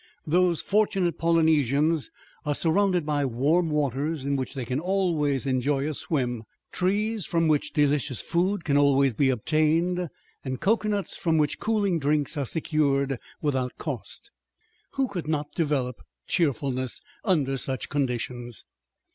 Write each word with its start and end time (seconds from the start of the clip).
Those 0.25 0.61
fortunate 0.61 1.19
Polynesians 1.19 2.09
are 2.43 2.55
surrounded 2.55 3.05
by 3.05 3.23
warm 3.23 3.69
waters 3.69 4.25
in 4.25 4.35
which 4.35 4.55
they 4.55 4.65
can 4.65 4.79
always 4.79 5.45
enjoy 5.45 5.87
a 5.87 5.93
swim, 5.93 6.43
trees 6.71 7.27
from 7.27 7.47
which 7.47 7.71
delicious 7.71 8.19
food 8.19 8.63
can 8.65 8.77
always 8.77 9.13
be 9.13 9.29
obtained, 9.29 10.09
and 10.43 10.59
cocoanuts 10.59 11.15
from 11.17 11.37
which 11.37 11.59
cooling 11.59 11.99
drinks 11.99 12.35
are 12.35 12.47
secured 12.47 13.19
without 13.43 13.77
cost. 13.77 14.31
Who 14.93 15.07
could 15.07 15.27
not 15.27 15.53
develop 15.53 16.01
cheerfulness 16.25 16.99
under 17.23 17.55
such 17.55 17.87
conditions? 17.89 18.65